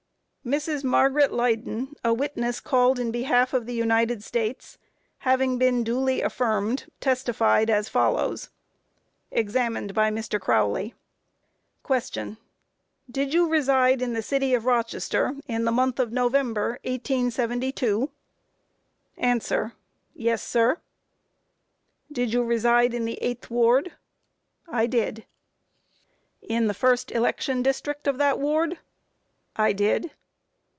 [0.43, 0.83] MRS.
[0.83, 4.79] MARGARET LEYDEN, a witness called in behalf of the United States,
[5.19, 8.49] having been duly affirmed, testified as follows:
[9.29, 10.41] Examined by MR.
[10.41, 10.95] CROWLEY:
[11.85, 12.37] Q.
[13.11, 18.09] Did you reside in the City of Rochester in the month of November, 1872?
[19.21, 19.71] A.
[20.15, 20.73] Yes, sir.
[20.73, 20.81] Q.
[22.13, 23.91] Did you reside in the 8th ward?
[24.67, 24.75] A.
[24.75, 25.17] I did.
[26.39, 26.57] Q.
[26.57, 28.73] In the first election district of that ward?
[29.55, 29.61] A.
[29.61, 30.09] I did.